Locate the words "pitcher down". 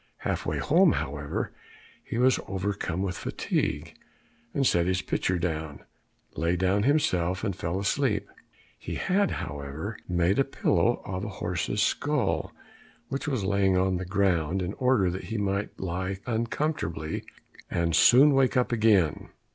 5.03-5.81